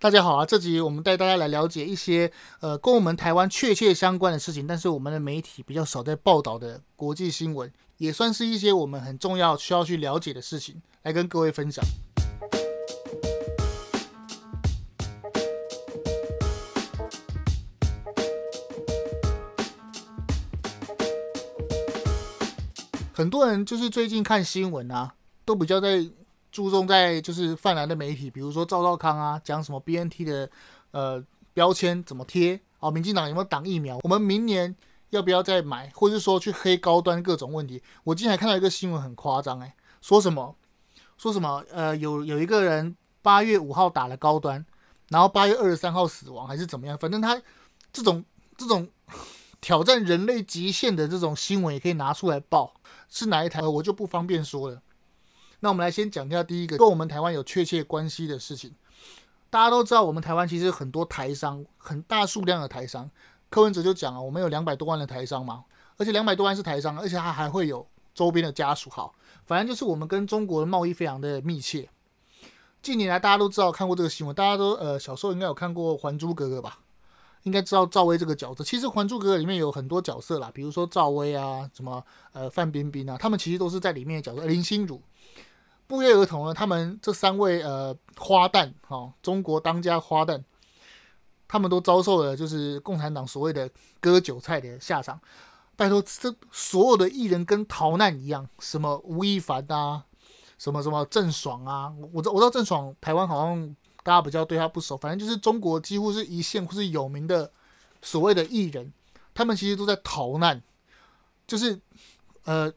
[0.00, 0.46] 大家好啊！
[0.46, 11.84] 这集我们带大家来了解一些呃跟我们台湾确切相关的事情，但是我们的媒体比较少在报道的国际新闻，也算是一些我们很重要需要去了解的事情，来跟各位分享。
[23.12, 26.08] 很多人就是最近看新闻啊，都比较在。
[26.50, 30.50] 注重在就是泛蓝的媒体，比如说赵少康啊，讲什么 BNT 的
[30.90, 33.98] 呃标签怎么贴哦，民进党有没有挡疫苗？
[34.02, 34.74] 我们明年
[35.10, 35.90] 要不要再买？
[35.94, 37.82] 或者是说去黑高端各种问题？
[38.04, 40.54] 我今天还看到一个新闻很夸张哎，说什么
[41.16, 44.64] 说什么呃有有一个人八月五号打了高端，
[45.08, 46.96] 然后八月二十三号死亡还是怎么样？
[46.96, 47.40] 反正他
[47.92, 48.24] 这种
[48.56, 48.88] 这种
[49.60, 52.74] 挑战人类极限的这种新闻也可以拿出来报，
[53.08, 54.80] 是哪一台我就不方便说了。
[55.60, 58.74] 那我们来先讲一下第一个跟我们台湾有确切关系的事情。
[59.50, 63.10] 大家都知道，我们台湾其实很多台商，很大数量的台商。
[63.50, 65.64] 柯文哲就讲了，我们有两百多万的台商嘛，
[65.96, 68.90] 而且两百多万是台商，而且他还会有周边的家属。
[68.90, 69.14] 好，
[69.46, 71.88] 反正就是我们跟中国的贸易非常的密切。
[72.82, 76.80] 近年来大家都知道看过这个新闻，大家都呃小时候应该有看过《还珠格格》吧？
[77.44, 78.62] 应该知道赵薇这个角色。
[78.62, 84.46] 其实《还珠格格》里面有很多角色啦，比如说赵薇啊，什么呃范冰冰啊，他们其实都是在里面的角色。
[84.46, 85.00] 林心如。
[85.88, 90.44] 不约而同呢，他们这三位呃花旦哈、哦，中国当家花旦，
[91.48, 95.18] 他们都遭受了就是共产党所谓的割韭菜的下场。
[95.76, 100.04] 拜托，这所有的艺人跟逃难一样，什么吴亦凡啊，
[100.58, 107.50] 什么什么郑爽啊，我知我知道郑爽，台湾好像大家比较对他不熟，反正就是中国几乎是一线或是有名的
[108.02, 108.92] 所谓的艺人，
[109.32, 110.62] 他们其实都在逃难，
[111.46, 111.80] 就是
[112.44, 112.70] 呃，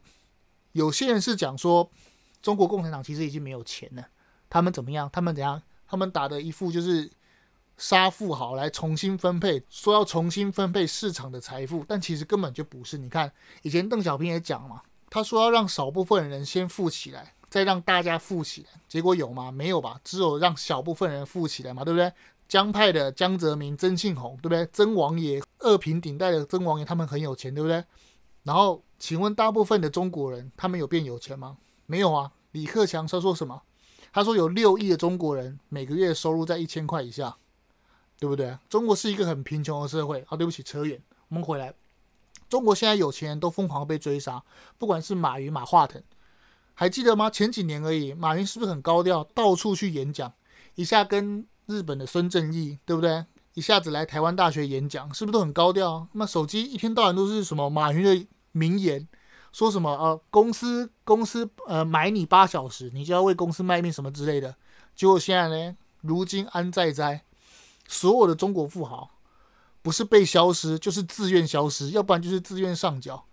[0.72, 1.90] 有些人是讲说。
[2.42, 4.04] 中国共产党其实已经没有钱了，
[4.50, 5.08] 他们怎么样？
[5.12, 5.62] 他们怎样？
[5.86, 7.10] 他们打的一副就是
[7.76, 12.98] 杀富豪来重新分配，说要重新分配市场的财富，但其实根本就不是。
[12.98, 19.52] 你看，以前邓小平也讲嘛，他说要让少部分人先富起来，再让大家富起来，结果有吗？
[19.52, 20.00] 没有吧？
[20.02, 22.12] 只有让小部分人富起来嘛，对不对？
[22.48, 24.66] 江派的江泽民、曾庆红，对不对？
[24.72, 27.82] 曾王爷、二品顶戴的曾王爷，他们很有钱，对不对？
[28.42, 31.56] 然后，请问大部分的中国人，他们有变有钱吗？
[31.86, 33.62] 没有啊，李克强他说什么？
[34.12, 37.36] 他说有六亿的中国人每个月收入在一千块以下，
[38.18, 38.56] 对不对？
[38.68, 40.24] 中国是一个很贫穷的社会。
[40.28, 41.74] 啊，对不起，扯远，我们回来。
[42.48, 44.42] 中国现在有钱人都疯狂被追杀，
[44.76, 46.02] 不管是马云、马化腾，
[46.74, 47.30] 还记得吗？
[47.30, 50.30] 前几年而已，马云是不是很高调，到处去演讲？
[50.74, 53.24] 一下跟日本的孙正义，对不对？
[53.54, 56.06] 一下子来台湾大学演讲，是不是都很高调？
[56.12, 59.08] 那手机一天到晚都是什么马云的名言？
[59.52, 64.56] 说什么呃，公司公司呃买你八小时，你就要为公司卖命什么之类的。
[64.96, 67.22] 结果现在呢，如今安在哉？
[67.86, 69.10] 所有的中国富豪
[69.82, 73.26] 不是被消失，就是自愿消失，要不然就是自愿上缴。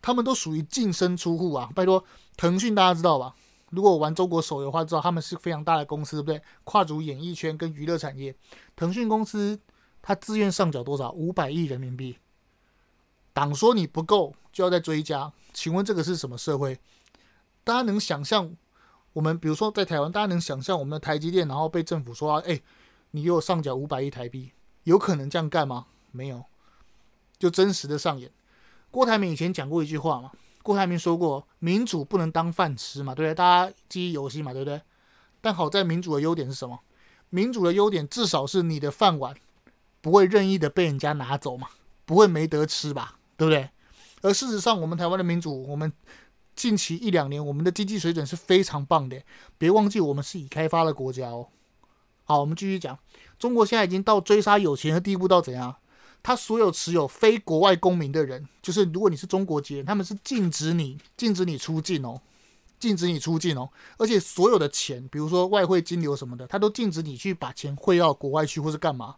[0.00, 1.68] 他们都属于净身出户啊！
[1.74, 2.04] 拜托，
[2.36, 3.34] 腾讯大家知道吧？
[3.70, 6.40] 如果玩中国手游的话，知道他们是非常大的公司，对不对？
[6.62, 8.36] 跨足演艺圈跟娱乐产业。
[8.76, 9.58] 腾讯公司
[10.00, 11.10] 它自愿上缴多少？
[11.10, 12.16] 五百亿人民币。
[13.36, 16.80] 党说你不够就要再追加，请问这个是什么社会？
[17.64, 18.56] 大家能想象
[19.12, 22.58] 我们，比如说在台湾，大家能想象我们的台积电，然后被政府说，哎，
[23.10, 24.52] 你给我上缴五百亿台币，
[24.84, 25.84] 有可能这样干吗？
[26.12, 26.46] 没有，
[27.38, 28.30] 就真实的上演。
[28.90, 30.32] 郭台铭以前讲过一句话嘛，
[30.62, 33.34] 郭台铭说过，民主不能当饭吃嘛，对不对？
[33.34, 34.80] 大家记忆犹新嘛，对不对？
[35.42, 36.80] 但好在民主的优点是什么？
[37.28, 39.36] 民主的优点至少是你的饭碗
[40.00, 41.68] 不会任意的被人家拿走嘛，
[42.06, 43.15] 不会没得吃吧？
[43.36, 43.68] 对不对？
[44.22, 45.92] 而事实上，我们台湾的民主，我们
[46.56, 49.22] 近期一两年，我们的经济水准是非常棒的。
[49.58, 51.48] 别忘记，我们是已开发的国家哦。
[52.24, 52.98] 好，我们继续讲。
[53.38, 55.76] 中国现在已经到追杀有钱的地步，到怎样？
[56.22, 62.20] 他所有持有非国外公民的人，就是如果你是中国籍人，他们是禁止你、禁止你出境哦，
[62.80, 63.68] 禁止你出境哦。
[63.98, 69.16] 而且所有的钱，比如说外汇金流什么的，他都禁止你去把钱汇到国外去，或是干嘛。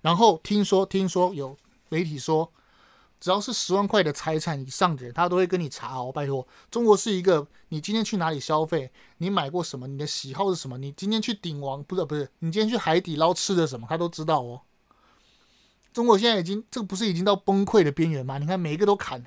[0.00, 1.56] 然后听说，听说有
[1.90, 2.50] 媒体说。
[3.20, 6.12] 只要是十万块的财产以上的人，他都会跟你查哦。
[6.12, 14.60] 拜托，中国是一个，你今天去哪里消费，你买过什么，你的喜好是什么，你今天去鼎王不是不是，你今天去海底捞吃的什么，他都知道哦。
[15.92, 18.38] 中国现在已经这个不是已经到崩溃的边缘吗？
[18.38, 19.24] 你看每一个都砍，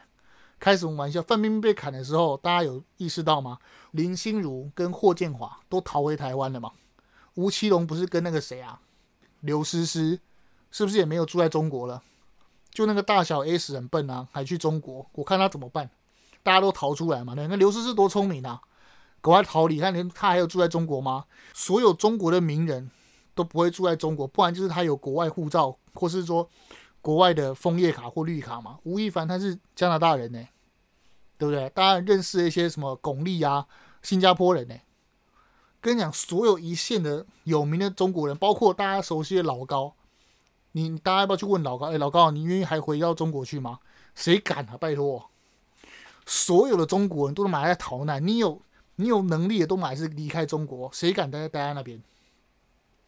[0.60, 1.22] 开什么玩笑？
[1.22, 3.58] 范冰冰被砍的时候，大家有意识到吗？
[3.92, 6.72] 林心如跟霍建华都逃回台湾了嘛？
[7.34, 8.80] 吴奇隆不是跟那个谁啊，
[9.42, 10.20] 刘诗诗
[10.70, 12.02] 是不是也没有住在中国了？
[12.72, 15.90] 就那个大小 S 很笨啊，还去中国，我看他怎么办？
[16.42, 17.34] 大家都逃出来嘛？
[17.36, 18.62] 那刘诗诗多聪明啊，
[19.22, 19.80] 赶快逃离！
[19.80, 21.26] 看，他还有住在中国吗？
[21.54, 22.90] 所有中国的名人
[23.36, 26.50] 都不会住在中国，不然就是他有国外护照，或是说
[27.02, 28.80] 国外的枫叶卡或绿卡嘛。
[28.84, 30.48] 吴亦凡他是加拿大人呢，
[31.38, 31.70] 对不对？
[31.70, 33.68] 大家认识一些什么巩俐啊，
[34.02, 34.76] 新加坡人呢？
[35.80, 39.96] 跟你讲，所有一线的有名的中国人，包括大家熟悉的老高，
[40.74, 41.88] 你大家要不要去问老高？
[41.88, 43.80] 哎，老高，你愿意还回到中国去吗？
[44.16, 44.78] 谁敢啊！
[44.78, 45.30] 拜托，
[46.26, 48.62] 所有的中国人都他妈在逃难，你有
[48.96, 52.02] 你有能力的都还是离开中国，谁敢待在待在那边？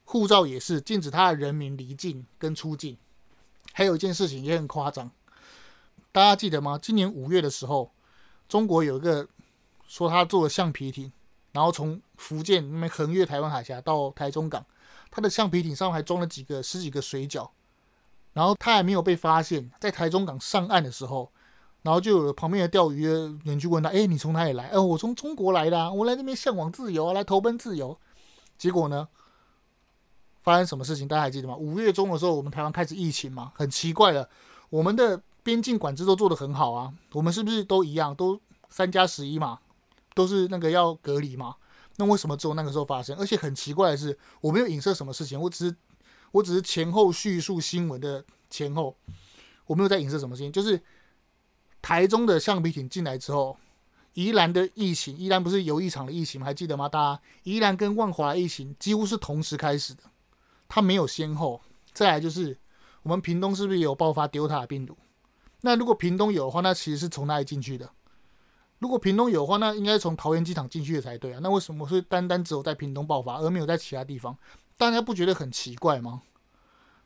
[0.05, 2.97] 护照也是禁止他的人民离境跟出境。
[3.71, 5.09] 还有一件事情也很夸张，
[6.11, 6.77] 大家记得吗？
[6.81, 7.91] 今年五月的时候，
[8.47, 9.27] 中国有一个
[9.87, 11.11] 说他做了橡皮艇。
[11.53, 14.65] 然后从福建那边横越台湾海峡到台中港，
[15.15, 17.47] 他的橡皮艇上还装了几个十几个水饺，
[18.33, 21.31] 然后他还没有被发现，在台中港上岸的时候，
[21.83, 27.95] 然后就有旁边的钓鱼人去问他：“哎，你从哪里来？”“哦，我从中国来的啊，我来这边向往自由，来投奔自由。”
[28.57, 29.07] 结果呢，
[30.41, 31.07] 发生什么事情？
[31.07, 31.55] 大家还记得吗？
[31.55, 34.27] 五月中的时候，我们台湾开始疫情嘛，很奇怪了，
[34.71, 39.59] 我们的边境管制都做得很好啊，我们是不是都一样，都三加十一嘛？
[40.15, 41.55] 都是那个要隔离嘛？
[41.97, 43.15] 那为什么只有那个时候发生？
[43.17, 45.75] 而且很奇怪的是，我没有影射什么事情，我只是
[46.31, 48.95] 我只是前后叙述新闻的前后，
[49.65, 50.51] 我没有在影射什么事情。
[50.51, 50.81] 就是
[51.81, 53.55] 台中的橡皮艇进来之后，
[54.13, 56.45] 宜兰的疫情，宜兰不是游艺场的疫情吗？
[56.45, 56.89] 还记得吗？
[56.89, 60.03] 大家，宜兰跟万华疫情几乎是同时开始的，
[60.67, 61.61] 它没有先后。
[61.93, 62.57] 再来就是
[63.03, 64.97] 我们屏东是不是也有爆发 Delta 病毒？
[65.61, 67.89] 那如果屏东有的话，那其实是从哪里进去的？
[68.83, 71.39] 如果屏东有的话，那应该从桃园机场进去的才对啊。
[71.41, 74.37] 那为什么是单单只有在屏东爆发，而没有在其他地方？
[74.75, 76.23] 大家不觉得很奇怪吗？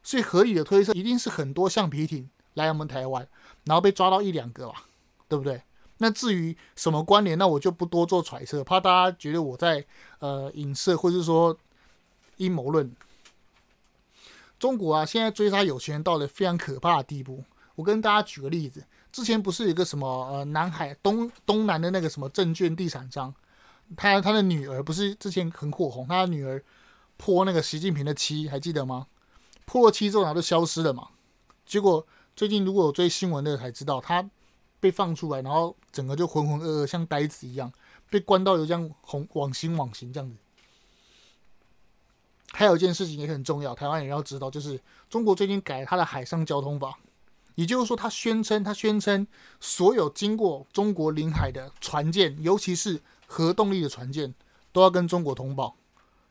[0.02, 3.28] 所以合理的推测，一定是很多橡皮艇来我们台湾，
[3.66, 4.86] 然后被抓到一两个吧，
[5.28, 5.62] 对不对？
[6.00, 9.86] 那至于什么关联，那我就不多做揣测，怕大家觉得我在
[10.18, 11.56] 呃影射，或是说
[12.38, 12.92] 阴谋论。
[14.58, 17.44] 中国啊，现在追杀有钱人到了非常可怕的地步。
[17.76, 18.84] 我跟大家举个例子。
[19.12, 23.34] 之前不是有一个什么呃南海东东南的那个什么证券地产商，
[23.96, 26.64] 他他的女儿不是之前很火红，他的女儿
[27.18, 29.08] 泼那个习近平的漆，还记得吗？
[29.66, 31.10] 泼了漆之后，然后就消失了嘛。
[31.66, 32.06] 结果
[32.36, 34.30] 最近如果有追新闻的才知道，他
[34.80, 37.72] 被放出来，然后整个就浑浑噩噩，像呆子一样，
[38.10, 40.36] 被关到有这样红网刑网刑这样子。
[42.52, 44.80] 还有一件事情也很重要，台湾人要知道，就是
[45.10, 46.98] 中国最近改了他的海上交通法。
[47.58, 49.26] 也就是说，他宣称，他宣称，
[49.60, 54.32] 所有经过中国领海的船舰，尤其是核动力的船舰，
[54.72, 55.76] 都要跟中国通报。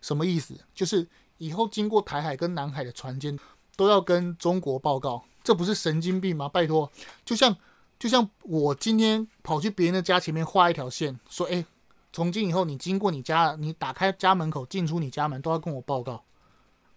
[0.00, 0.54] 什么意思？
[0.72, 1.04] 就是
[1.38, 3.36] 以后经过台海跟南海的船舰，
[3.74, 5.24] 都要跟中国报告。
[5.42, 6.48] 这不是神经病吗？
[6.48, 6.88] 拜托，
[7.24, 7.56] 就像
[7.98, 11.66] 就像我今天跑去别人的家前面画一条线，说，哎，
[12.12, 16.22] 从今以后你经过你家，你打开家门口进出你家门都要跟我报告。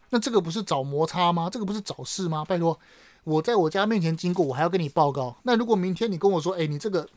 [0.10, 1.50] 那这个不是找摩擦吗？
[1.50, 2.44] 这个不是找事吗？
[2.46, 2.80] 拜托。
[3.26, 5.36] 我在我家面前经过，我还要跟你报告。
[5.44, 7.08] 那如果明天你跟我说，哎，你这个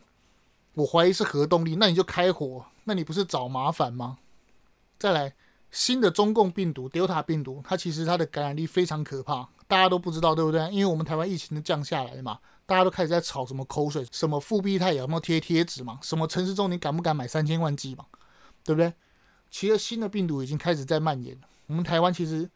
[0.75, 4.19] 我怀疑是核动力，那你就开火，那你不是找麻烦吗？
[4.99, 5.35] 再来，
[5.71, 10.69] 新的中共病毒 Delta 病毒，它其实它的感染力非常可怕，大家都不知道，对不对？
[10.71, 18.05] 因为我们台湾疫情都降下来了嘛，大家都开始在吵什么口水，什么复必泰有没有贴贴纸嘛，什么陈时中你敢不敢买三千万剂嘛，
[18.65, 18.93] 对不对？
[19.51, 21.49] 其实新的病毒已经开始在蔓延了。
[21.69, 22.51] 我们台湾其实，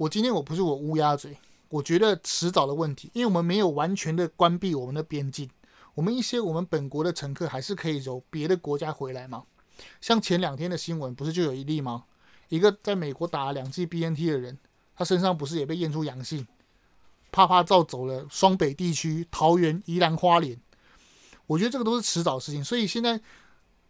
[0.00, 1.36] 我今天我不是我乌鸦嘴。
[1.68, 5.48] 我觉得迟早的问题，因为我们没有完全的关闭我们的边境，
[5.94, 9.44] 我们一些我们本国的乘客还是可以由别的国家回来嘛。
[10.00, 12.04] 像前两天的新闻，不是就有一例吗？
[12.48, 14.58] 一个在美国打了两剂 BNT 的人，
[14.96, 16.46] 他身上不是也被验出阳性，
[17.30, 20.58] 啪啪照走了双北地区，桃园、宜兰花莲。
[21.46, 23.20] 我觉得这个都是迟早的事情，所以现在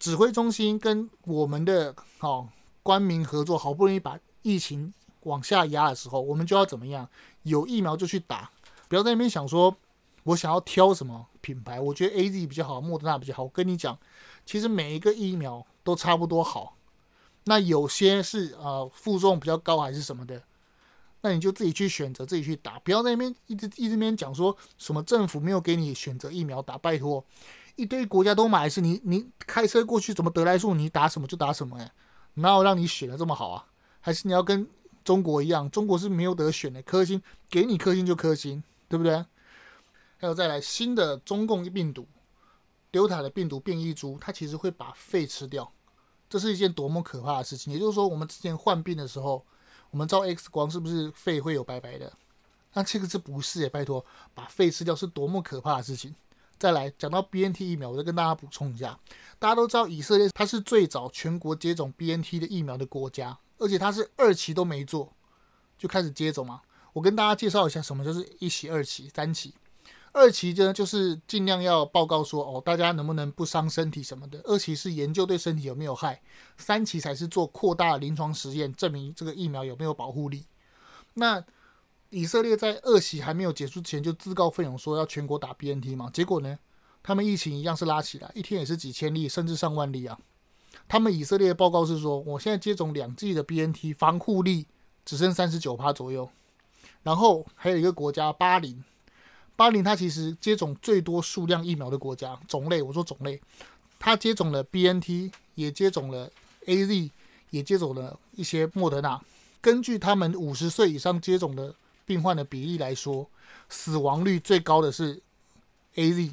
[0.00, 2.49] 指挥中心跟我们的哦
[2.82, 4.92] 官民合作，好不容易把疫情
[5.24, 7.08] 往下压的时候，我们就要怎么样？
[7.42, 8.50] 有疫苗就去打，
[8.88, 9.74] 不要在那边想说，
[10.24, 13.44] 我想要挑什么品牌，我觉得 AZ 比较好，莫德纳比较好。
[13.44, 13.98] 我跟你讲，
[14.44, 16.76] 其实每一个疫苗都差不多好。
[17.44, 20.42] 那有些是呃副作用比较高还是什么的，
[21.22, 22.78] 那你就自己去选择，自己去打。
[22.80, 27.24] 不要在那边一直一直边讲说什么政府没有给你选择疫苗打，拜托，
[27.76, 31.90] 一堆国家都买是你你开车过去怎么得来速，你打什么就打什么哎，
[32.34, 33.66] 哪有让你选的这么好啊？
[34.00, 34.68] 还是你要跟？
[35.04, 39.25] 中国一样，中国是没有得选的，科星给你科星就科星，对不对？
[40.19, 42.07] 还有再来新的中共病毒
[42.92, 45.73] ，Delta 的病毒变异株，它其实会把肺吃掉，
[46.28, 47.73] 这是一件多么可怕的事情。
[47.73, 49.45] 也就是说，我们之前患病的时候，
[49.90, 52.12] 我们照 X 光是不是肺会有白白的？
[52.75, 53.69] 那这个是不是也？
[53.69, 54.04] 拜托，
[54.35, 56.14] 把肺吃掉是多么可怕的事情。
[56.59, 59.00] 再来讲到 BNT 疫苗，我再跟大家补充一下，
[59.38, 63.38] 大家都知道以色列它是最早全国接种 BNT 的疫苗的国家。
[63.61, 65.12] 而且他是二期都没做，
[65.79, 66.61] 就开始接种嘛。
[66.93, 69.55] 我跟大家介绍一下什么就是一期、二期、三期。
[70.12, 74.40] 二期呢，就是尽量要报告说哦，大家能不能不伤身体什么的。
[74.40, 76.21] 二期是研究对身体有没有害，
[76.57, 80.45] 三期才是做扩大临床实验，证明这个疫苗有没有保护力。
[81.14, 81.45] 那
[82.09, 86.59] 以色列在二期还没有结束前就自告奋勇说要全国打 BNT 嘛，结果呢，
[87.05, 90.19] 他们疫情一样是拉起来，一天也是几千例甚至上万例啊。
[90.88, 94.66] 他们以色列报告是说，我现在接种两剂的 BNT 防护力
[95.04, 96.28] 只剩三十九趴左右。
[97.02, 98.82] 然后还有一个国家巴林。
[99.56, 103.38] 巴林，它其实接种最多数量疫苗的国家，种类我说种类，
[103.99, 106.30] 它接种了 BNT，也接种了
[106.64, 107.10] AZ，
[107.50, 109.20] 也接种了一些莫德纳。
[109.60, 111.75] 根据他们五十岁以上接种的
[112.06, 113.28] 病患的比例来说，
[113.68, 115.20] 死亡率最高的是
[115.94, 116.30] AZ，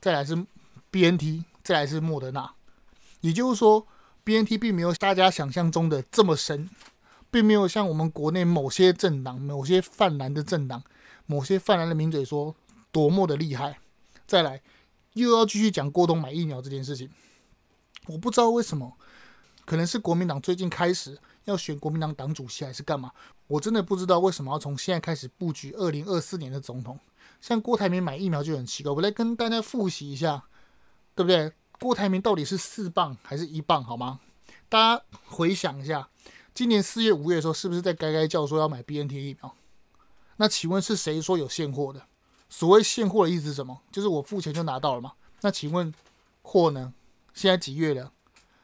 [0.00, 0.34] 再来是
[0.90, 2.52] BNT，再来是莫德纳。
[3.24, 3.86] 也就是说
[4.22, 6.68] ，BNT 并没有大家想象中的这么神，
[7.30, 10.82] 并没有像我们国内某些政党、某些泛蓝的政党、
[11.26, 12.54] 某些泛蓝的名嘴说。
[12.94, 13.80] 多么的厉害！
[14.24, 14.62] 再来，
[15.14, 17.10] 又要继续讲郭董买疫苗这件事情。
[18.06, 18.96] 我不知道为什么，
[19.64, 23.10] 可能是国民党最近开始要选国民党党主席，还是干嘛？
[23.48, 26.96] 我真的不知道为什么要从现在开始布局二零二四年的总统。
[27.40, 28.92] 像郭台铭买疫苗就很奇怪。
[28.92, 30.44] 我来跟大家复习一下，
[31.16, 31.52] 对不对？
[31.80, 33.84] 郭台铭到底是四棒还是一棒？
[33.84, 34.20] 好吗？
[34.68, 36.08] 大家回想一下，
[36.54, 39.54] 今年四月、五月的时候，是不是在该该叫说要买 BNT 疫苗？
[40.36, 42.02] 那请问是谁说有现货的？
[42.48, 43.82] 所谓现货的意思是什么？
[43.92, 45.12] 就是我付钱就拿到了嘛。
[45.42, 45.92] 那请问
[46.42, 46.92] 货呢？
[47.34, 48.12] 现在几月了？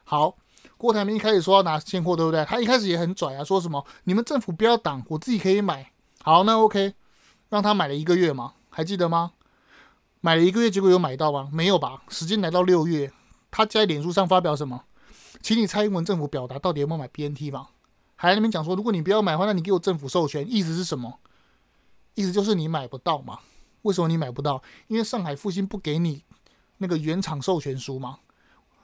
[0.05, 0.37] 好，
[0.77, 2.45] 郭台铭一开始说要拿现货，对不对？
[2.45, 5.93] 他一开始也很拽啊，说什么你们政府不要挡，我自己可以买。
[6.23, 6.95] 好，那 OK，
[7.49, 9.33] 让他买了一个月嘛，还记得吗？
[10.21, 11.49] 买了一个月，结果有买到吗？
[11.51, 12.03] 没有吧？
[12.09, 13.11] 时间来到六月，
[13.51, 14.85] 他在脸书上发表什么？
[15.41, 17.69] 请你蔡英文政府表达到底有没有买 BNT 嘛？
[18.17, 21.19] 还在那边讲说，如果你不要买的话，那你给我政府授权，意思是什么？
[22.15, 23.39] 意思就是你买不到嘛。
[23.83, 24.63] 为什么你买不到？
[24.89, 26.23] 因为上海复星不给你
[26.77, 28.19] 那个原厂授权书嘛。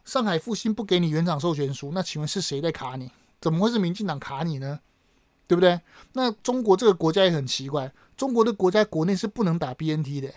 [0.07, 3.11] 上海复星不给你原厂授权书，那请问是谁在卡你？
[3.39, 4.81] 怎么会是民进党卡你呢？
[5.47, 5.79] 对不对？
[6.15, 10.33] 那中国这个国家也很奇怪，中国的国家国内是不能打 BNT 的，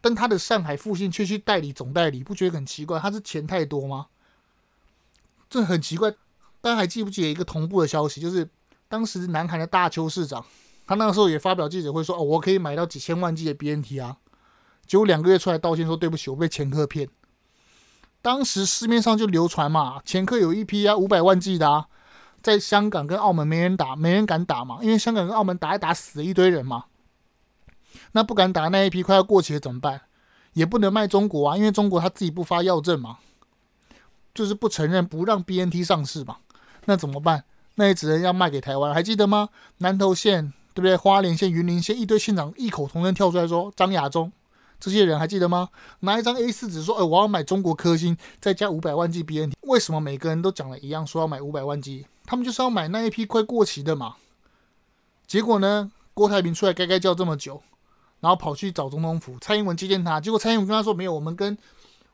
[0.00, 2.98] 但他的上海复兴却去代理总代理，不觉得很奇怪？
[2.98, 4.06] 他是钱太多吗？
[5.48, 6.10] 这很奇怪。
[6.62, 8.20] 大家还记不记得一个同步的消息？
[8.20, 8.48] 就是
[8.88, 10.44] 当时南韩的大邱市长。
[10.86, 14.16] 他那个时候也发表记者会说：“哦，我可以买到几千万剂的 BNT 啊。”
[14.86, 17.08] 结果两个月出来道歉说：“对不起，我被前客骗。”
[18.20, 21.86] 当时市面上就流传嘛，前客有一批啊，五百万剂的啊，
[22.42, 26.86] 在香港跟澳门没人打，没人敢打嘛，因为香港跟澳门打一打死了一堆人嘛。
[28.12, 30.02] 那不敢打那一批快要过期了怎么办？
[30.52, 33.18] 也不能卖中国啊，因为中国他自己不发药证嘛，
[34.34, 36.38] 就是不承认不让 BNT 上市嘛。
[36.86, 37.44] 那怎么办？
[37.76, 39.50] 那也只能要卖给台湾，还记得吗？
[39.78, 40.52] 南投县。
[40.72, 40.96] 对不对？
[40.96, 44.30] 花莲县、云林县一堆县长异口同声跳出来说：“张亚中，
[44.78, 45.68] 这些人还记得吗？
[46.00, 52.06] 拿一张 A4 纸说：‘哎，我要买中国科兴，再加五百万剂 BNT。’为什么每个人都讲了一样，说要买五百万剂？
[52.24, 54.14] 他们就是要买那一批快过期的嘛。
[55.26, 57.60] 结果呢，郭台铭出来该该叫这么久，
[58.20, 60.20] 然后跑去找总统府，蔡英文接见他。
[60.20, 61.56] 结果蔡英文跟他说：‘没有，我们跟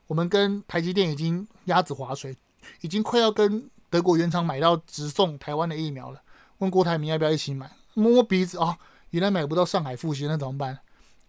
[0.07, 2.35] 我们跟台积电已经鸭子划水，
[2.81, 6.21] 已经快要跟德国原厂买到直送台湾的疫苗了。’
[6.59, 8.77] 问郭台铭要不要一起买。”摸摸鼻子、哦，
[9.09, 10.79] 原来买不到上海复兴，那怎么办？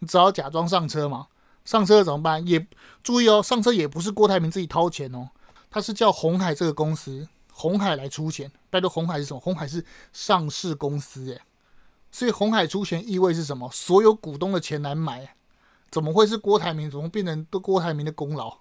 [0.00, 1.26] 你只好假装上车嘛。
[1.64, 2.46] 上车怎么办？
[2.46, 2.66] 也
[3.02, 5.28] 注意哦，上车也不是郭台铭自己掏钱哦，
[5.70, 8.50] 他是叫红海这个公司，红海来出钱。
[8.70, 9.40] 拜托，红海是什么？
[9.40, 11.40] 红海是上市公司诶。
[12.18, 13.70] 所以红海出钱意味是什么？
[13.70, 15.36] 所有股东的钱来买，
[15.88, 16.90] 怎么会是郭台铭？
[16.90, 18.58] 怎么变成都郭台铭的功劳？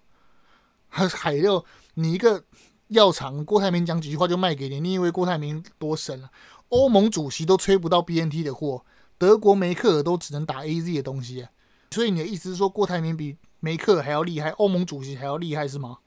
[0.89, 2.43] 还海六，你一个
[2.89, 6.29] 药厂，郭台铭讲几句话就卖给你，你以为郭台铭多神啊？
[6.69, 8.85] 欧盟主席都催不到 BNT 的货，
[9.17, 11.47] 德国梅克尔都只能打 AZ 的东西，
[11.89, 15.97] 所以你的意思是说郭台铭比梅克尔还要厉害，欧盟主席还要厉害是吗？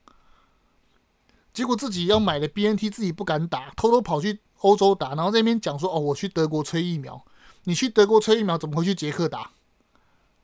[1.51, 7.21] 结果自己要买的 BNT 自己不敢打，偷偷跑去欧洲打，然后那边讲说哦，我去德国催疫苗，
[7.63, 9.51] 你去德国催疫苗怎么会去捷克打？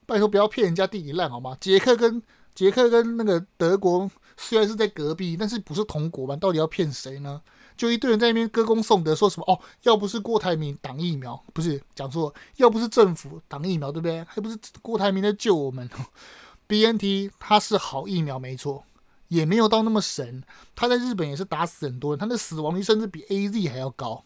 [0.06, 1.56] 拜托不要骗人家地理烂好吗？
[1.60, 2.22] 捷克跟
[2.54, 6.34] 捷克跟那个德国虽然是在隔壁，但是不是同国吧？
[6.36, 7.42] 到底要骗谁呢？
[7.76, 14.24] 就一堆人在那边歌功颂德，说什么哦，要不是郭台铭挡疫苗，不是讲错，要不是政府挡疫苗，对不对？
[14.24, 15.88] 还不是郭台铭在救我们。
[16.66, 18.84] BNT 它是好疫苗，没错，
[19.28, 20.42] 也没有到那么神。
[20.74, 24.24] 他在日本也是打死很多人，他的死亡率甚至比 AZ 还要高。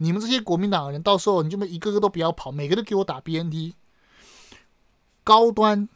[0.00, 3.74] 你们这些国民党的人，到时候你就们一个个都不要跑，每个都给我打 BNT。
[5.22, 5.88] 高端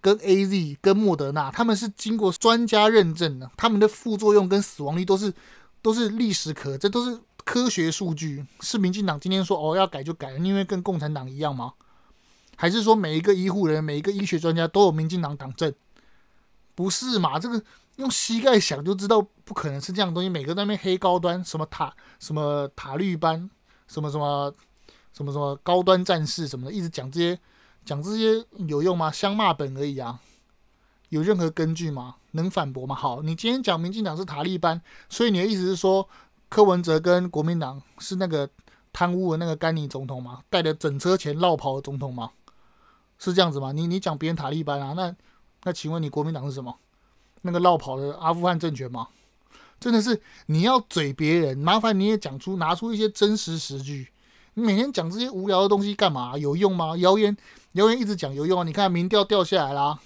[0.00, 5.34] 跟 AZ 跟莫德纳，他们是经过专家认证的，他们的副作用跟死亡率都是。
[5.82, 8.44] 都是历史可，这都是科学数据？
[8.60, 11.74] 是民进党今天说哦要改就改，因为跟共产党一样吗？
[12.56, 15.72] 还是说每一个医护人员、每一个医学专家都有民进党党证？
[16.74, 17.38] 不是嘛？
[17.38, 17.62] 这个
[17.96, 20.28] 用膝盖想就知道不可能是这样的东西。
[20.28, 23.50] 每个那边黑高端，什么塔什么塔绿班，
[23.86, 24.54] 什么什么
[25.12, 27.38] 什么什么高端战士什么的，一直讲这些
[27.84, 29.10] 讲这些有用吗？
[29.10, 30.20] 相骂本而已啊，
[31.08, 32.16] 有任何根据吗？
[32.32, 32.94] 能反驳吗？
[32.94, 36.06] 好，你今天讲民进党是塔利班，所以你的意思是说
[36.50, 38.48] 柯文哲跟国民党是那个
[38.92, 40.42] 贪污的那个甘尼总统吗？
[40.50, 42.30] 带着整车钱落跑的总统吗？
[43.18, 43.72] 是这样子吗？
[43.72, 44.92] 你你讲别人塔利班啊？
[44.92, 45.16] 那
[45.62, 46.76] 那请问你国民党是什么？
[47.46, 49.08] 那个落跑的阿富汗政权吗？
[49.78, 54.08] 真的是你要嘴别人，麻烦你也讲出拿出一些真实实据。
[54.54, 56.36] 你每天讲这些无聊的东西干嘛？
[56.38, 56.96] 有用吗？
[56.96, 57.36] 谣言
[57.72, 58.64] 谣言一直讲有用啊？
[58.64, 59.98] 你看民调掉下来啦，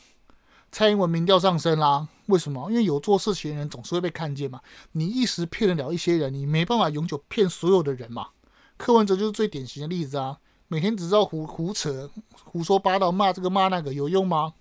[0.73, 2.69] 蔡英文民调上升啦，为什么？
[2.69, 4.61] 因为有做事情的人总是会被看见嘛。
[4.93, 8.29] 你一时骗得了一些人，你没办法永久骗所有的人嘛。
[8.77, 10.39] 柯文哲就是最典型的例子啊。
[10.67, 12.11] 每天只知道胡胡扯、
[12.45, 14.53] 胡说八道，骂这个骂那个，有用吗？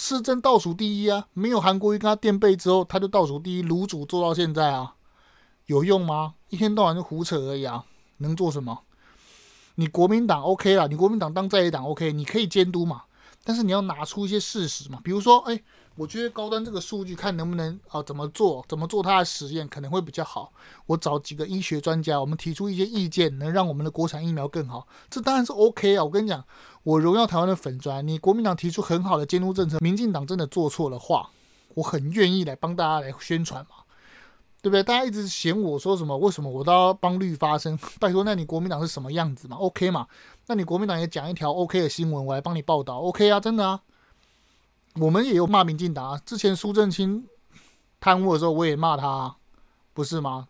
[0.00, 4.94] 市政倒数第一啊，没有韩国瑜跟他垫背之后，他就倒数第一，卤煮做到现在啊，
[5.66, 6.34] 有用吗？
[6.48, 7.84] 一天到晚就胡扯而已啊，
[8.16, 8.80] 能做什么？
[9.74, 13.02] 你国民党 OK 啦，你国民党当在野党 OK，你可以监督嘛，
[13.44, 15.62] 但是你要拿出一些事实嘛，比如说，哎。
[15.96, 20.50] 我觉得高端这个数据看能不能啊怎么做，怎么做它的实验可能会比较好。
[20.86, 26.04] 我找几个医学专家，我们提出一些意见，能让我们的国产疫苗更好，这当然是 OK 啊。
[26.04, 26.42] 我跟你讲，
[26.82, 31.30] 我荣耀台湾的粉砖，你国民党提出很好的监督政策，民进党真的做错的话，
[31.74, 33.84] 我很愿意来帮大家来宣传嘛，
[34.62, 34.82] 对不对？
[34.82, 37.78] 大家一直嫌我说什么，为什么我都要帮绿发声？
[38.00, 40.06] 拜托，那你国民党是什么样子嘛？OK 嘛？
[40.46, 43.82] 那你国民党也讲一条 OK 的新闻，我来帮你报道，OK 啊，真的啊。
[44.96, 47.26] 我们也有骂民进党啊，之前苏正清
[48.00, 49.36] 贪污的时候，我也骂他，
[49.92, 50.48] 不是吗？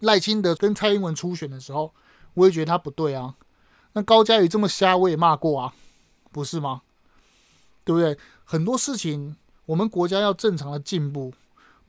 [0.00, 1.92] 赖清德跟蔡英文初选的时候，
[2.34, 3.34] 我也觉得他不对啊。
[3.96, 5.72] 那高嘉宇这么瞎，我也骂过啊，
[6.30, 6.82] 不是吗？
[7.82, 8.18] 对不对？
[8.44, 11.32] 很多事情，我们国家要正常的进步。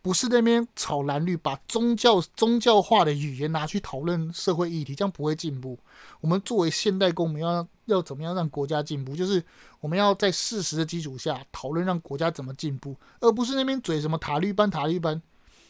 [0.02, 5.78] 不是那边炒蓝绿，把宗教宗教化的语言拿去讨论社会议题，这样不会进步。
[6.22, 9.14] 我们作为现代公民，要要怎么样让国家进步？
[9.14, 9.44] 就是
[9.82, 15.22] 我们要在事实的基础下讨论，让国家怎么进步，而不是那边嘴什么塔利班塔利班。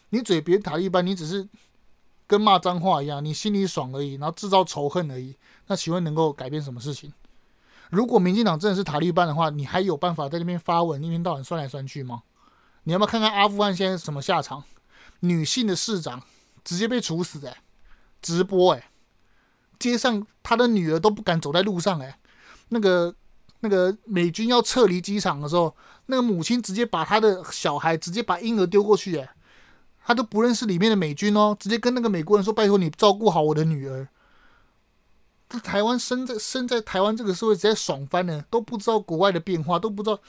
[0.09, 1.47] 你嘴别塔利班，你只是
[2.27, 5.35] 跟骂脏话一样，你心里爽而已，然后制造仇恨而已。
[5.67, 7.13] 那请问能够改变什么事情？
[7.89, 12.23] 如果民进党真的是塔利班的话，你还有办法在那边发文，一天到晚算来算去吗？
[12.83, 14.63] 你要不要看看阿富汗现在什么下场？
[15.21, 16.21] 女性的市长
[16.63, 17.63] 直接被处死哎，
[18.21, 18.91] 直播哎，
[19.79, 22.19] 街上他的女儿都不敢走在路上哎，
[22.69, 23.15] 那个
[23.61, 25.75] 那个美军要撤离机场的时候，
[26.07, 29.29] 那个母亲直接把他的小孩直接把婴儿丢过去哎，
[30.05, 34.07] 他都不认识里面的美军哦，直接跟那个美国人说：“拜托你照顾好我的女儿。”
[35.49, 40.19] 这台湾生在生在台湾这个社会，直接爽翻了，都不知道国外的变化，都不知道。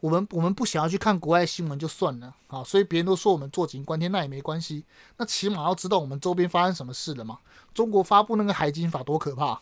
[0.00, 4.84] 我们我们不想要去看国外新闻就算了啊，所以别人都说我们坐井观天，那也没关系。
[5.16, 7.38] 那起码要知道我们周边发生什么事了嘛。
[7.72, 9.60] 中国发布那个海警法多可怕，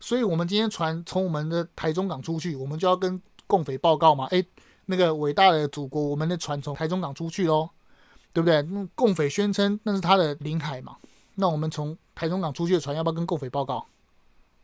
[0.00, 4.24] 所以我们今天船从我们的台中港出去，我们就要跟共匪报告嘛。
[4.26, 4.42] 诶，
[4.86, 7.68] 那个伟大的祖国，我们的船从台中港出去喽，
[8.32, 8.66] 对不对？
[8.94, 10.96] 共匪宣称那是他的领海嘛，
[11.34, 13.86] 那我们从台中港出去的船要不要跟共匪报告？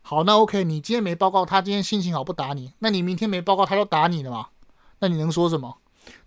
[0.09, 4.47] 好，那 OK，你今天没报告，他今天心情好不打你，那你明天没报告，他都打你了嘛。
[5.01, 5.77] 那你能说什么？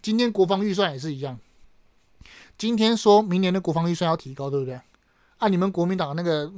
[0.01, 1.37] 今天国防预算也是一样。
[2.57, 4.81] 今天说明年的国防预算要提高，对不对？
[5.39, 6.53] 啊，你们国民党那个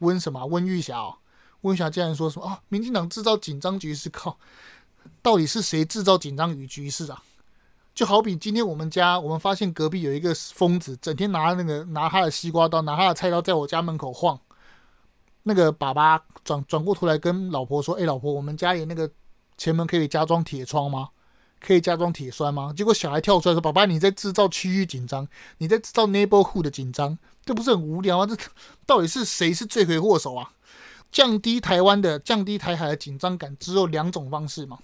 [0.00, 1.14] 温什么温玉霞，哦，
[1.62, 2.60] 温玉霞竟然说什么啊？
[2.68, 4.36] 民进党制造紧张局势，靠！
[5.22, 7.22] 到底是谁制造紧张与局势啊？
[7.94, 14.38] 就好比今天我们家，我们发现隔壁有一个疯子，整天拿那个拿他的西瓜刀，拿他的菜刀在我家门口晃。
[15.42, 19.10] 那个爸爸转转过头来跟老婆说：“哎，老婆，我们家里那个
[19.56, 21.10] 前门可以加装铁窗吗？”
[21.64, 22.74] 可以加装铁栓吗？
[22.76, 25.28] 结果小孩跳出来说：“爸爸，你在制造区域紧张，
[25.58, 28.26] 你在制造 neighborhood 的紧张，这不是很无聊吗？
[28.26, 28.36] 这
[28.84, 30.50] 到底是谁是罪魁祸首啊？
[31.12, 34.80] 降低台湾的、降低台海的紧张感，只有两种方式嘛。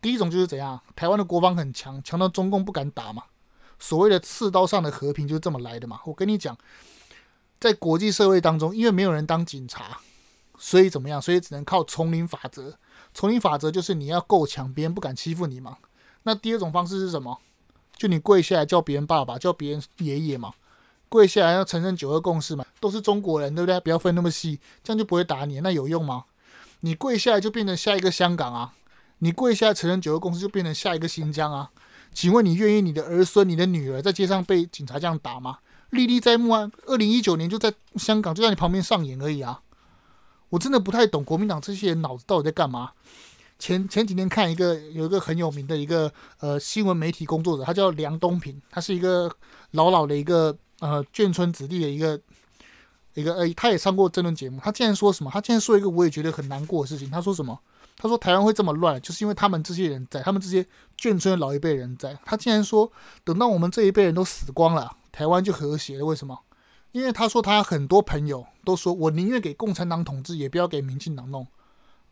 [0.00, 0.80] 第一种就是怎样？
[0.94, 3.24] 台湾的国防很强，强到中共不敢打嘛。
[3.80, 5.98] 所谓的刺刀上的和平就是这么来的嘛。
[6.04, 6.56] 我跟你讲，
[7.62, 10.00] 在国际社会当中，因为没有人当警察，
[10.58, 11.22] 所以怎么样？
[11.22, 12.76] 所以只能靠丛林法则。
[13.14, 15.76] 丛林法则就是你要够强，别人不敢欺负你嘛。”
[16.24, 17.38] 那第二种方式是什么？
[17.96, 20.52] 就你跪下来叫别人爸爸，叫别人爷爷嘛，
[21.08, 23.78] 跪下来要承认九二共识嘛，都是中国人，对不对？
[23.78, 25.60] 不要分那么细，这样就不会打你。
[25.60, 26.24] 那有用吗？
[26.80, 28.74] 你跪下来就变成下一个香港啊？
[29.18, 31.70] 你跪下来承认九二共识就变成下一个新疆啊？
[32.12, 35.58] 请问你愿意你的儿孙、你的女儿在街上被警察这样打吗？
[35.92, 36.70] 历历在目啊！
[36.86, 39.60] 二零一九年就在香港，就在你旁边上演而已啊！
[40.48, 42.92] 我真的不太懂国民党这些人脑子到底在干嘛。
[43.58, 49.30] 前前几天看一个有一个很有名的一个呃新闻媒体工作者，他叫梁东平，他是一个
[49.72, 52.18] 老老的一个呃眷村子弟的一个
[53.12, 54.58] 一个呃，他也上过争论节目。
[54.64, 55.30] 他竟然说什么？
[55.30, 57.10] 他竟然说一个我也觉得很难过的事情。
[57.10, 57.58] 他说什么？
[57.98, 60.66] 他说台湾会这么乱，就是因为他们这些人在，他们这些
[60.98, 62.18] 眷村的老一辈人在。
[62.24, 62.90] 他竟然说，
[63.24, 64.96] 等到我们这一辈人都死光了。
[65.12, 66.40] 台湾就和谐了，为什么？
[66.90, 71.46] 因为他说他很多朋友都说，我宁愿给共产党统治，也不要给民进党弄。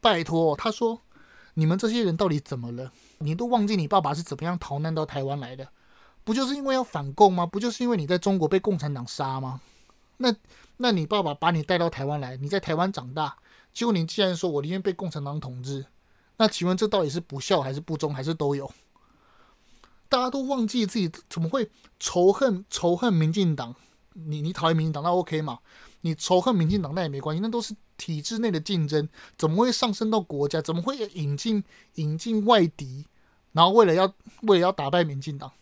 [0.01, 1.01] 拜托，他说
[1.55, 2.93] 你们这些人到底怎么了？
[3.19, 5.69] 你都忘记你爸爸是怎么样逃难到台湾来的？
[6.25, 7.45] 不就是因为要反共吗？
[7.45, 9.61] 不就是因为你在中国被共产党杀吗？
[10.19, 10.35] 那
[10.77, 13.37] 那你爸爸把你带到台湾来，你在台湾长大，
[13.73, 15.87] 结果你既然说我宁愿被共产党统治，
[16.37, 18.71] 那请问这到底是不孝还是不忠还是都有？
[20.11, 21.71] 大家都忘记自己怎么会
[22.01, 23.75] 仇恨仇恨民进党？
[24.13, 25.61] 你你讨厌民进党那 OK 嘛？
[26.01, 30.61] 你仇恨民进党那也没关系，那都是体制内的竞争，怎么会上升到国家？
[30.61, 31.63] 怎么会引进
[31.95, 33.07] 引进外敌？
[33.53, 35.53] 然后为了要为了要打败民进党，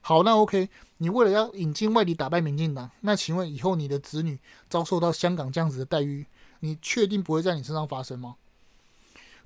[0.00, 4.38] 好，那 OK，你为了要引进外敌打败民进党，那请问以后你的子女
[4.70, 6.26] 遭受到香港这样子的待遇，
[6.60, 8.36] 你确定不会在你身上发生吗？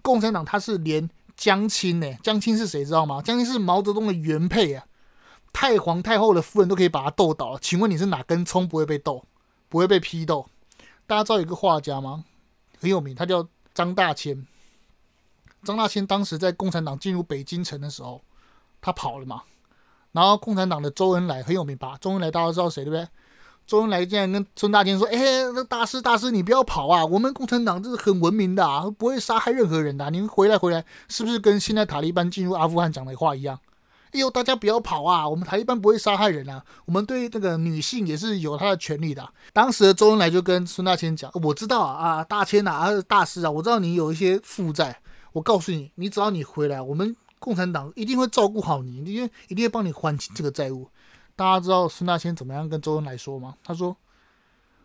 [0.03, 1.11] 共产党他是连。
[1.43, 2.07] 江青呢？
[2.23, 3.21] 江青是谁知道吗？
[3.21, 4.87] 江青是毛泽东的原配啊，
[5.53, 7.59] 太皇太后的夫人都可以把他斗倒。
[7.59, 9.25] 请问你是哪根葱不会被斗，
[9.69, 10.49] 不会被批斗？
[11.05, 12.25] 大家知道有一个画家吗？
[12.79, 14.47] 很有名，他叫张大千。
[15.65, 18.23] 张大千当时在共产党进入北京城的时候，
[18.81, 19.43] 他跑了嘛。
[20.13, 21.99] 然后共产党的周恩来很有名吧？
[22.01, 23.09] 周恩来大家知道谁对不对？
[23.67, 25.17] 周恩来竟然跟孙大千说：“哎，
[25.55, 27.07] 那大师大师，你不要跑啊！
[27.07, 30.11] 我们共产党这是很文明的啊，不会杀害任何人的啊。
[30.11, 33.59] 你回来回来，是不是跟现在塔利班进入阿富汗讲的话一样？
[34.11, 35.27] 哎呦，大家不要跑啊！
[35.27, 39.27] 我们塔利班不会杀害人啊，我们对那个女性也是有他的权利的。
[39.55, 45.01] 当时的周恩来就跟孙大千讲：我知道啊，大千呐，啊，大师啊，我知道你有一些负债。
[45.33, 50.89] 我告诉你，你只要你回来，我们共产党一定会照顾好你，因为一定会帮你还清这个债务。”
[51.35, 53.57] 大家知道孙大千怎么样跟周恩来说吗？
[53.65, 53.97] 他说：“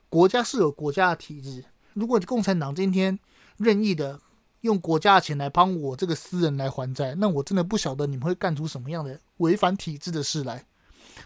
[0.09, 3.19] 国家是有国家的体制，如果共产党今天
[3.57, 4.19] 任意的
[4.61, 10.65] 用国家的钱来帮我这个私人来还债，那我真的不晓得你们会干出什么样的违反体制的事来。”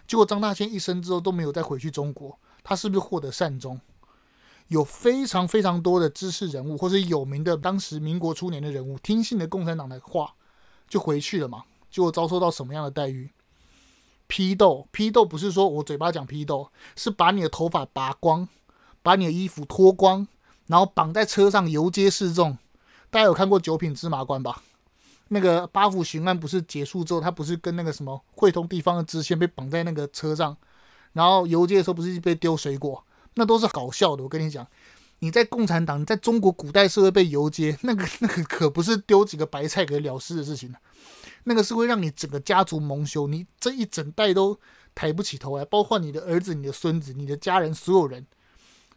[0.08, 3.80] 结果张大千一生之后都没有再回去中国，他是不是获得善终？
[4.68, 10.34] 有非常非常多的知识人物或者有名的当时民国初年的人物，听信了共产党的话
[10.88, 11.64] 就回去了嘛？
[11.90, 13.30] 结果遭受到什么样的待遇？
[14.32, 18.48] 批斗，批斗不是说我嘴巴讲批斗，是把你的头发拔光，
[19.02, 20.26] 把你的衣服脱光，
[20.68, 22.56] 然后绑在车上游街示众。
[23.10, 24.62] 大家有看过《九品芝麻官》吧？
[25.28, 30.56] 那个八府巡案不是结束之后，他不是跟那个什么汇通地方的知县被绑在那个车上，
[31.12, 33.04] 然后游街的时候不是被丢水果？
[33.34, 34.22] 那都是搞笑的。
[34.22, 34.66] 我跟你讲，
[35.18, 40.74] 你在共产党，你在中国古代社会被游街，那个那个可不是丢几个白菜给了事的事情。
[41.44, 44.58] 那个是会让你整个家族蒙羞，你这一整代都
[44.94, 48.26] 抬不起头来，包括你的儿子、你的孙子、你的家人，所有人，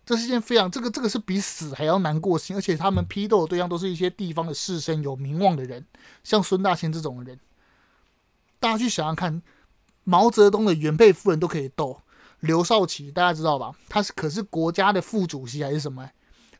[0.05, 2.55] 这是一件非常这个这个是比死还要难过心。
[2.55, 5.85] 而且他们批斗的对象都是一些地方的士绅、有名望的人，
[6.23, 7.39] 像孙大千这种人。
[8.59, 9.41] 大家去想想看，
[10.03, 12.01] 毛泽东的原配夫人都可以斗，
[12.39, 13.73] 刘少奇大家知道吧？
[13.89, 16.11] 他是可是国家的副主席还是什么？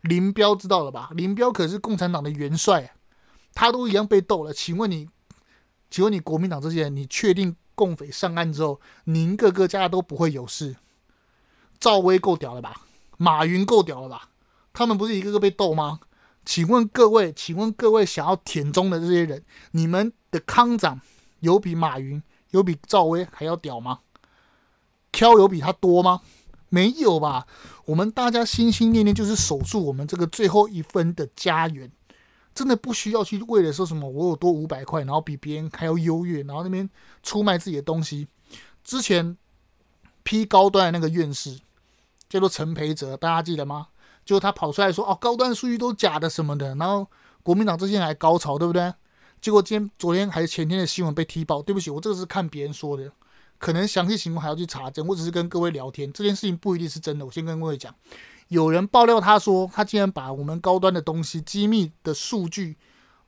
[0.02, 1.10] 林彪知道了吧？
[1.14, 2.94] 林彪可是共产党的元帅，
[3.54, 4.54] 他都一样被斗了。
[4.54, 5.10] 请问你？
[5.96, 10.76] 请问你国民党这些人，你确定共匪上岸之后，您各个家都不会有事？
[11.80, 12.82] 赵薇够屌了吧？
[13.16, 14.28] 马云够屌了吧？
[14.74, 16.02] 他们不是一个个被斗吗？
[16.44, 21.00] 请问各位，请问各位想要舔中的这些人，你们的康长
[21.40, 24.00] 有比马云、有比赵薇还要屌吗？
[25.14, 26.20] 挑有比他多吗？
[26.68, 27.48] 没有吧？
[27.86, 31.90] 我们大家心心念念就是守住我们这个最后一分的家园。
[32.56, 36.90] 真的不需要去为了说什么我有多五百块，然后比别人还要优越，然后那边
[37.22, 38.28] 出卖自己的东西。
[38.84, 39.38] 之前
[40.24, 41.60] 批高端的那个院士
[42.30, 43.90] 叫做陈培哲，大家记得吗？
[44.24, 47.06] 就他跑出来说哦，高端数据都假的什么的，然后
[47.44, 48.94] 国民党这些还高潮，对不对？
[49.42, 51.62] 结果今天、昨天还是前天的新闻被踢爆。
[51.62, 53.12] 对不起，我这个是看别人说的，
[53.60, 55.06] 可能详细情况还要去查证。
[55.06, 57.26] 我只是跟各位聊天，这件事情不一定是真的。
[57.26, 57.94] 我先跟各位讲。
[58.50, 62.78] 有人爆料，他说他竟然把我们高端的东西、机密的数据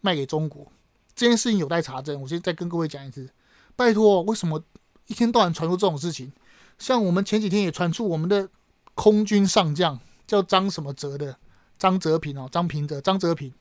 [0.02, 0.72] 卖给中国，
[1.16, 2.22] 这件事情有待查证。
[2.22, 3.30] 我先再跟各位讲一次，
[3.76, 4.64] 拜托，为什么
[5.08, 6.32] 一天到晚传出这种事情？
[6.78, 8.48] 像我们前几天也传出我们的
[8.94, 11.36] 空军上将叫张什么哲的
[11.80, 13.52] 张哲平哦，张平哲、张哲平，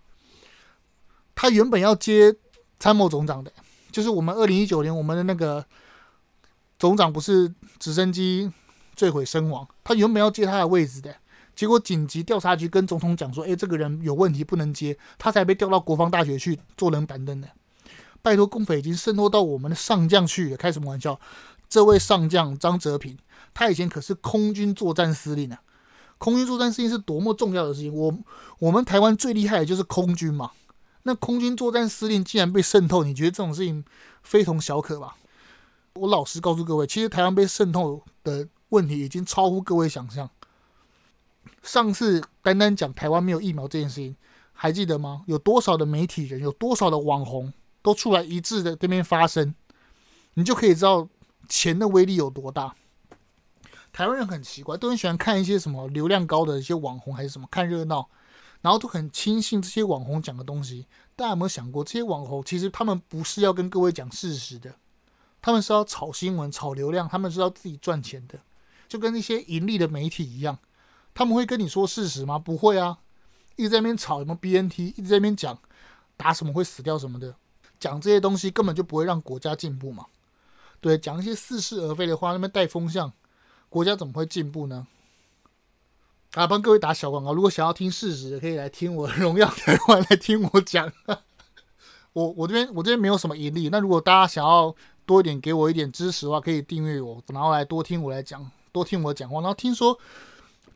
[1.34, 2.36] 他原本要接
[2.78, 3.50] 参谋总长的，
[3.90, 5.64] 就是我们二零一九年我们的那个
[6.78, 8.52] 总长不是直升机
[8.94, 9.66] 坠毁身亡。
[9.82, 11.16] 他原本要接他的位置的，
[11.56, 17.48] 结果紧急调查局跟总统讲说：“哎，这个人有问题，不能接。”他才被调到国防大学去坐冷板凳的。
[18.22, 21.18] 拜托，共匪已经渗透到我们的上将去了，开什么玩笑？
[21.68, 23.16] 这位上将张泽平，
[23.54, 25.60] 他以前可是空军作战司令啊！
[26.18, 27.92] 空军作战司令是多么重要的事情。
[27.94, 28.16] 我
[28.58, 30.50] 我们台湾最厉害的就是空军嘛。
[31.04, 33.84] 那空军作战司令竟然被渗透，你觉得这种事情
[34.22, 35.16] 非同小可吧？
[35.94, 40.28] 我老实告诉各位，其实台湾被渗透的问题已经超乎各位想象。
[41.66, 44.16] 上次单单讲台湾没有疫苗这件事情，
[44.52, 45.24] 还记得吗？
[45.26, 47.52] 有多少的媒体人，有多少的网红
[47.82, 49.52] 都出来一致的这边发声，
[50.34, 51.08] 你就可以知道
[51.48, 52.76] 钱的威力有多大。
[53.92, 58.08] 台湾人很奇怪，都很喜欢看一些什么流量高的一些网红还是什么，看热闹。
[58.62, 64.74] 然后都很轻信这些网红讲的东西，大家有没有想过，这些网红其实他们不是要跟各位讲事实的，
[65.40, 68.40] 他们是要炒新闻、炒流量，他们是要自己赚钱的，
[68.88, 70.58] 就跟那些盈利的媒体一样，
[71.16, 72.38] 他们会跟你说事实吗？
[72.38, 72.98] 不会啊，
[73.56, 75.58] 一直在那边吵什么 BNT，一直在那边讲
[76.14, 77.34] 打什么会死掉什么的，
[77.80, 80.04] 讲这些东西根本就不会让国家进步嘛。
[80.78, 83.10] 对，讲一些似是而非的话，那边带风向，
[83.70, 84.86] 国家怎么会进步呢？
[86.34, 87.32] 啊，帮各位打小广告。
[87.32, 90.92] 如果想要听事实，可以来听我荣耀台湾，来听我讲。
[92.12, 93.70] 我我这边我这边没有什么盈利。
[93.70, 94.74] 那如果大家想要
[95.06, 99.40] 多一点，给我一点支持的话，可以订阅我，然后来多听我来讲，多听我讲话。
[99.40, 99.98] 然后听说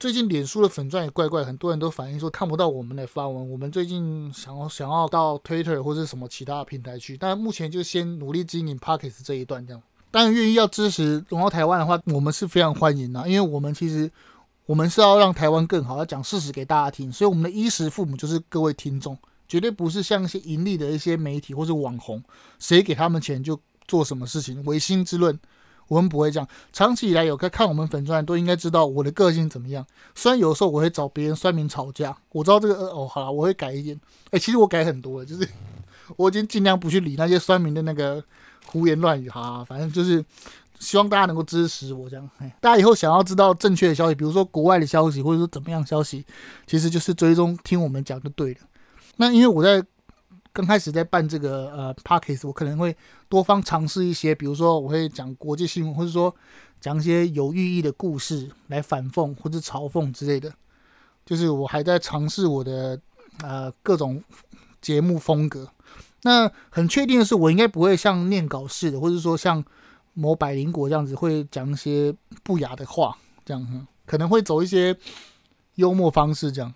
[0.01, 3.51] 最近脸书的粉钻也怪怪，很多人都反映说看不到我们的发文。
[3.51, 9.83] 我们最近想要想要到 Twitter 或者什么其他的平台去，但目前就先努力经营 Podcast 这一段这样。
[10.11, 14.11] 当然，愿意要支持荣耀台湾的话，我们是非常欢迎的，因为我们其实。
[14.67, 22.23] 我们是要让台湾更好，要讲事实给大家听，所以我们的衣食父母就是各位听众，绝对不是像一些盈利的一些媒体或是网红，
[22.61, 23.59] 谁给他们钱就
[23.89, 25.37] 做什么事情，唯心之论，
[25.91, 26.49] 我们不会这样。
[26.73, 29.85] 长期以来有在看我们粉钻都应该知道我的个性怎么样。
[30.15, 34.01] 虽然有时候我会找别人酸民吵架，我知道这个哦，好了，我会改一点。
[34.31, 35.49] 哎，其实我改很多了，就是
[36.17, 38.23] 我已经尽量不去理那些酸民的那个
[38.67, 40.25] 胡言乱语哈，反正就是。
[40.81, 42.27] 希望大家能够支持我，这样。
[42.59, 46.25] 大家以后想要知道正确的消息，比如说国外的消息，或者说怎么样消息，
[46.67, 48.61] 其实就是追踪听我们讲就对了。
[49.17, 49.85] 那因为我在
[50.53, 52.97] 刚开始在办这个呃 Podcast，我可能会
[53.29, 56.35] 多方尝试一些，比如说我会讲国际新闻，或者说
[56.81, 60.53] 讲一些有寓意的故事来反讽或者嘲讽之类的。
[61.25, 63.01] 就是我还在尝试我的
[63.43, 64.23] 呃各种
[64.81, 65.69] 节目风格。
[66.23, 69.65] 那很确定的是，我应该不会像念稿似的，或者说像。
[70.13, 74.95] 某百灵果这样子会讲一些不雅的话，这样可能会走一些
[75.77, 76.51] 幽默方式。
[76.51, 76.75] 这样，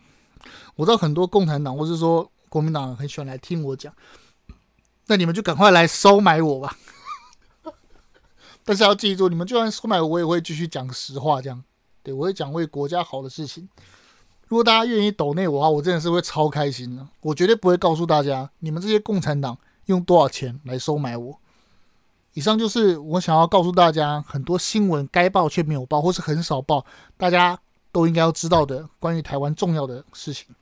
[0.76, 3.92] 我知道很多共产党或是说国民党很喜欢来听我讲，
[5.08, 6.78] 那你们就赶快来收买我吧。
[8.62, 11.42] 但是要记住，你们就算收买我，我也会继续讲实话。
[11.42, 11.64] 这样，
[12.04, 13.68] 对，我会讲为国家好的事情。
[14.46, 17.04] 如果大家愿意抖内我的话，我真的是会超开心的。
[17.22, 21.40] 我绝对不会告诉大家，你们这些共产党用多少钱来收买我。
[22.34, 26.86] 以上就是我想要告诉大家，很多新闻该报却没有报，或是很少报，
[27.16, 27.58] 大家
[27.90, 30.54] 都应该要知道的关于台湾重要的事情。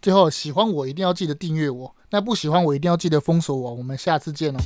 [0.00, 3.74] 最后，喜欢我一定要记得订阅我，那不喜欢我一定要记得封锁我。
[3.74, 4.58] 我们下次见哦。